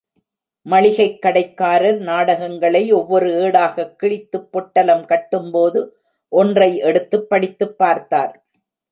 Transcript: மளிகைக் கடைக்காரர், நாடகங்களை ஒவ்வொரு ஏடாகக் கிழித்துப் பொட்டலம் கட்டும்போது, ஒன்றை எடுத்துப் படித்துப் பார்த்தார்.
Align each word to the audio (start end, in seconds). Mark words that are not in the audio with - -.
மளிகைக் 0.61 1.21
கடைக்காரர், 1.21 1.99
நாடகங்களை 1.99 2.91
ஒவ்வொரு 2.91 3.29
ஏடாகக் 3.29 3.95
கிழித்துப் 3.95 4.51
பொட்டலம் 4.51 5.05
கட்டும்போது, 5.07 5.89
ஒன்றை 6.29 6.77
எடுத்துப் 6.77 7.29
படித்துப் 7.29 7.77
பார்த்தார். 7.77 8.45